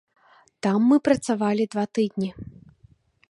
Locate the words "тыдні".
1.97-2.29